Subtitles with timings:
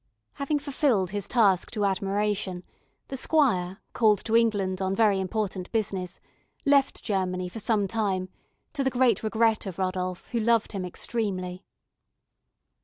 [0.33, 2.63] Having fulfilled his task to admiration,
[3.09, 6.19] the squire, called to England on very important business,
[6.65, 8.27] left Germany for some time,
[8.73, 11.63] to the great regret of Rodolph, who loved him extremely.